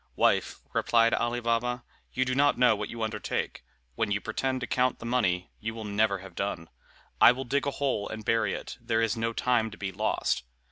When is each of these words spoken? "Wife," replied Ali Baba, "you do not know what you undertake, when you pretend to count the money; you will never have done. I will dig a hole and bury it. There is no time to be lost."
"Wife," 0.15 0.61
replied 0.73 1.13
Ali 1.13 1.41
Baba, 1.41 1.83
"you 2.11 2.25
do 2.25 2.33
not 2.33 2.57
know 2.57 2.75
what 2.75 2.89
you 2.89 3.03
undertake, 3.03 3.63
when 3.93 4.09
you 4.09 4.19
pretend 4.19 4.59
to 4.61 4.65
count 4.65 4.97
the 4.97 5.05
money; 5.05 5.51
you 5.59 5.75
will 5.75 5.83
never 5.85 6.17
have 6.25 6.33
done. 6.33 6.69
I 7.21 7.31
will 7.31 7.43
dig 7.45 7.67
a 7.67 7.71
hole 7.77 8.09
and 8.09 8.25
bury 8.25 8.55
it. 8.55 8.79
There 8.81 9.03
is 9.03 9.15
no 9.15 9.31
time 9.31 9.69
to 9.69 9.77
be 9.77 9.91
lost." 9.91 10.41